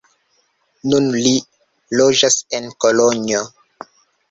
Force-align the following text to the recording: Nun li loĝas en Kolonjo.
Nun 0.93 1.09
li 1.25 1.33
loĝas 2.01 2.39
en 2.61 2.67
Kolonjo. 2.87 3.45